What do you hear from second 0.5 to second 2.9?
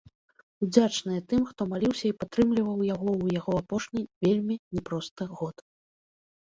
Удзячныя тым, хто маліўся і падтрымліваў